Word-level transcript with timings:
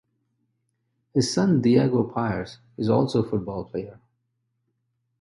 His 1.13 1.31
son 1.31 1.61
Diogo 1.61 2.01
Pires 2.09 2.57
is 2.75 2.89
also 2.89 3.21
football 3.21 3.65
player. 3.65 3.99